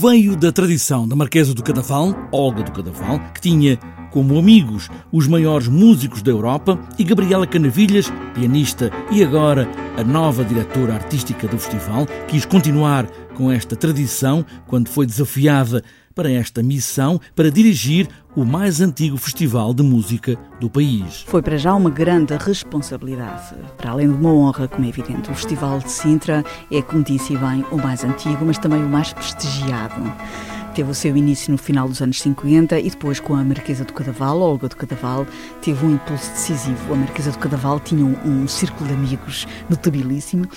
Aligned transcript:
veio 0.00 0.36
da 0.36 0.52
tradição 0.52 1.08
da 1.08 1.16
Marquesa 1.16 1.52
do 1.52 1.60
Cadaval, 1.60 2.14
Olga 2.30 2.62
do 2.62 2.70
Cadaval, 2.70 3.18
que 3.34 3.40
tinha 3.40 3.76
como 4.10 4.38
amigos 4.38 4.88
os 5.12 5.26
maiores 5.26 5.68
músicos 5.68 6.22
da 6.22 6.30
Europa, 6.30 6.78
e 6.98 7.04
Gabriela 7.04 7.46
Canavilhas, 7.46 8.12
pianista 8.34 8.90
e 9.10 9.22
agora 9.22 9.68
a 9.96 10.04
nova 10.04 10.44
diretora 10.44 10.94
artística 10.94 11.46
do 11.46 11.58
festival, 11.58 12.06
quis 12.26 12.44
continuar 12.44 13.06
com 13.34 13.50
esta 13.50 13.76
tradição 13.76 14.44
quando 14.66 14.88
foi 14.88 15.06
desafiada 15.06 15.82
para 16.18 16.32
esta 16.32 16.64
missão 16.64 17.20
para 17.36 17.48
dirigir 17.48 18.08
o 18.34 18.44
mais 18.44 18.80
antigo 18.80 19.16
festival 19.16 19.72
de 19.72 19.84
música 19.84 20.36
do 20.58 20.68
país. 20.68 21.24
Foi 21.28 21.40
para 21.40 21.56
já 21.56 21.72
uma 21.72 21.90
grande 21.90 22.36
responsabilidade, 22.36 23.54
para 23.76 23.92
além 23.92 24.08
de 24.08 24.14
uma 24.14 24.32
honra, 24.32 24.66
como 24.66 24.84
é 24.84 24.88
evidente. 24.88 25.30
O 25.30 25.34
Festival 25.34 25.78
de 25.78 25.92
Sintra 25.92 26.44
é, 26.72 26.82
como 26.82 27.04
disse 27.04 27.36
bem, 27.36 27.64
o 27.70 27.76
mais 27.76 28.02
antigo, 28.02 28.44
mas 28.44 28.58
também 28.58 28.82
o 28.82 28.88
mais 28.88 29.12
prestigiado 29.12 29.94
teve 30.78 30.92
o 30.92 30.94
seu 30.94 31.16
início 31.16 31.50
no 31.50 31.58
final 31.58 31.88
dos 31.88 32.00
anos 32.00 32.20
50 32.20 32.78
e 32.78 32.88
depois 32.88 33.18
com 33.18 33.34
a 33.34 33.42
Marquesa 33.42 33.84
do 33.84 33.92
Cadaval, 33.92 34.40
Olga 34.40 34.68
do 34.68 34.76
Cadaval, 34.76 35.26
teve 35.60 35.84
um 35.84 35.94
impulso 35.94 36.30
decisivo. 36.30 36.94
A 36.94 36.96
Marquesa 36.96 37.32
do 37.32 37.38
Cadaval 37.38 37.80
tinha 37.80 38.04
um, 38.04 38.14
um 38.24 38.46
círculo 38.46 38.86
de 38.86 38.94
amigos 38.94 39.44
notabilíssimo 39.68 40.48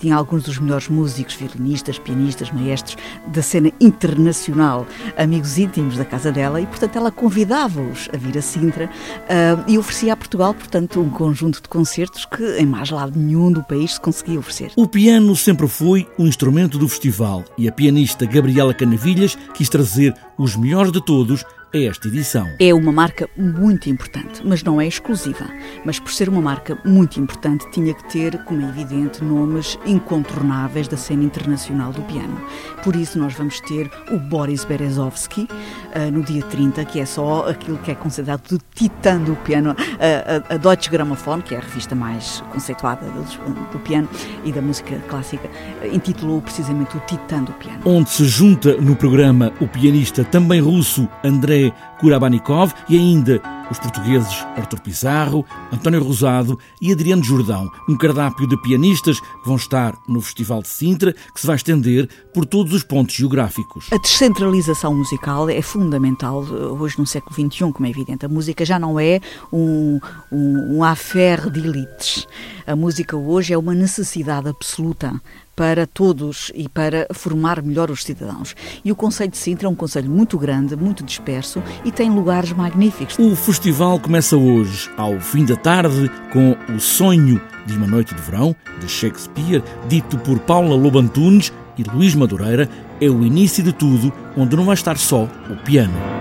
tinha 0.00 0.16
alguns 0.16 0.42
dos 0.42 0.58
melhores 0.58 0.88
músicos, 0.88 1.34
violinistas, 1.34 1.98
pianistas, 1.98 2.50
maestros 2.50 2.96
da 3.28 3.42
cena 3.42 3.70
internacional, 3.80 4.86
amigos 5.16 5.58
íntimos 5.58 5.96
da 5.96 6.04
casa 6.04 6.32
dela 6.32 6.60
e, 6.60 6.66
portanto, 6.66 6.96
ela 6.96 7.12
convidava-os 7.12 8.08
a 8.12 8.16
vir 8.16 8.36
a 8.38 8.42
Sintra 8.42 8.86
uh, 8.86 9.70
e 9.70 9.78
oferecia 9.78 10.14
a 10.14 10.16
Portugal, 10.16 10.54
portanto, 10.54 11.00
um 11.00 11.10
conjunto 11.10 11.62
de 11.62 11.68
concertos 11.68 12.24
que 12.24 12.58
em 12.58 12.66
mais 12.66 12.90
lado 12.90 13.18
nenhum 13.18 13.52
do 13.52 13.62
país 13.62 13.94
se 13.94 14.00
conseguia 14.00 14.38
oferecer. 14.38 14.72
O 14.76 14.88
piano 14.88 15.36
sempre 15.36 15.68
foi 15.68 16.08
o 16.18 16.26
instrumento 16.26 16.78
do 16.78 16.88
festival 16.88 17.44
e 17.58 17.68
a 17.68 17.72
pianista 17.72 18.24
Gabriela 18.24 18.72
Canavilhas 18.72 19.36
quis 19.54 19.68
trazer 19.68 20.14
os 20.40 20.56
melhores 20.56 20.90
de 20.90 21.04
todos 21.04 21.44
a 21.72 21.78
esta 21.78 22.08
edição. 22.08 22.48
É 22.58 22.74
uma 22.74 22.90
marca 22.90 23.28
muito 23.36 23.88
importante, 23.88 24.42
mas 24.44 24.62
não 24.62 24.80
é 24.80 24.86
exclusiva. 24.86 25.46
Mas 25.84 25.98
por 25.98 26.10
ser 26.10 26.28
uma 26.28 26.40
marca 26.40 26.76
muito 26.84 27.20
importante, 27.20 27.70
tinha 27.70 27.94
que 27.94 28.10
ter, 28.10 28.42
como 28.44 28.62
é 28.62 28.68
evidente, 28.68 29.22
nomes 29.22 29.78
incontornáveis 29.86 30.88
da 30.88 30.96
cena 30.96 31.22
internacional 31.22 31.92
do 31.92 32.02
piano. 32.02 32.40
Por 32.82 32.96
isso, 32.96 33.18
nós 33.18 33.34
vamos 33.34 33.60
ter 33.60 33.90
o 34.10 34.18
Boris 34.18 34.64
Berezovsky 34.64 35.42
uh, 35.42 36.10
no 36.12 36.22
dia 36.22 36.42
30, 36.42 36.84
que 36.86 36.98
é 36.98 37.06
só 37.06 37.48
aquilo 37.48 37.78
que 37.78 37.90
é 37.90 37.94
considerado 37.94 38.48
do 38.48 38.60
titã 38.74 39.18
do 39.18 39.36
piano, 39.36 39.72
uh, 39.72 40.50
a, 40.50 40.54
a 40.54 40.56
Deutsche 40.56 40.90
Grammophon, 40.90 41.40
que 41.40 41.54
é 41.54 41.58
a 41.58 41.60
revista 41.60 41.94
mais 41.94 42.42
conceituada 42.52 43.06
do, 43.06 43.70
do 43.72 43.78
piano 43.78 44.08
e 44.44 44.50
da 44.50 44.60
música 44.60 44.96
clássica, 45.08 45.48
uh, 45.48 45.94
intitulou 45.94 46.42
precisamente 46.42 46.96
o 46.96 47.00
titã 47.00 47.42
do 47.42 47.52
piano. 47.52 47.80
Onde 47.84 48.10
se 48.10 48.24
junta 48.24 48.76
no 48.76 48.96
programa 48.96 49.52
o 49.60 49.68
pianista 49.68 50.24
também 50.30 50.60
russo 50.60 51.08
André 51.24 51.72
Kurabanikov 52.00 52.72
e 52.88 52.96
ainda 52.96 53.42
os 53.70 53.78
portugueses 53.78 54.44
Artur 54.56 54.80
Pizarro, 54.80 55.46
António 55.72 56.02
Rosado 56.02 56.58
e 56.80 56.92
Adriano 56.92 57.22
Jordão, 57.22 57.70
um 57.88 57.96
cardápio 57.96 58.48
de 58.48 58.60
pianistas 58.60 59.20
que 59.20 59.46
vão 59.46 59.56
estar 59.56 59.94
no 60.08 60.20
Festival 60.20 60.62
de 60.62 60.68
Sintra, 60.68 61.12
que 61.12 61.40
se 61.40 61.46
vai 61.46 61.56
estender 61.56 62.08
por 62.34 62.44
todos 62.44 62.72
os 62.74 62.82
pontos 62.82 63.14
geográficos. 63.14 63.86
A 63.92 63.98
descentralização 63.98 64.94
musical 64.94 65.48
é 65.48 65.62
fundamental 65.62 66.44
eh, 66.44 66.52
hoje 66.52 66.98
no 66.98 67.06
século 67.06 67.34
XXI, 67.34 67.72
como 67.72 67.86
é 67.86 67.90
evidente. 67.90 68.26
A 68.26 68.28
música 68.28 68.64
já 68.64 68.78
não 68.78 68.98
é 68.98 69.20
um, 69.52 70.00
um, 70.32 70.78
um 70.78 70.84
affaire 70.84 71.48
de 71.48 71.60
elites. 71.60 72.26
A 72.66 72.74
música 72.74 73.16
hoje 73.16 73.52
é 73.52 73.58
uma 73.58 73.74
necessidade 73.74 74.48
absoluta 74.48 75.20
para 75.60 75.86
todos 75.86 76.50
e 76.54 76.70
para 76.70 77.06
formar 77.12 77.62
melhor 77.62 77.90
os 77.90 78.02
cidadãos. 78.02 78.56
E 78.82 78.90
o 78.90 78.96
Conselho 78.96 79.30
de 79.30 79.36
Sintra 79.36 79.66
é 79.66 79.70
um 79.70 79.74
conselho 79.74 80.10
muito 80.10 80.38
grande, 80.38 80.74
muito 80.74 81.04
disperso 81.04 81.62
e 81.90 81.92
tem 81.92 82.08
lugares 82.08 82.52
magníficos. 82.52 83.18
O 83.18 83.34
festival 83.34 83.98
começa 83.98 84.36
hoje, 84.36 84.88
ao 84.96 85.18
fim 85.20 85.44
da 85.44 85.56
tarde, 85.56 86.10
com 86.32 86.56
O 86.72 86.78
Sonho 86.78 87.40
de 87.66 87.76
uma 87.76 87.86
Noite 87.86 88.14
de 88.14 88.22
Verão, 88.22 88.54
de 88.80 88.88
Shakespeare, 88.88 89.62
dito 89.88 90.16
por 90.18 90.38
Paula 90.38 90.76
Lobantunes 90.76 91.52
e 91.76 91.82
Luís 91.82 92.14
Madureira, 92.14 92.68
é 93.00 93.08
o 93.08 93.24
início 93.24 93.62
de 93.62 93.72
tudo, 93.72 94.12
onde 94.36 94.56
não 94.56 94.64
vai 94.64 94.74
estar 94.74 94.96
só 94.96 95.24
o 95.50 95.56
piano. 95.64 96.19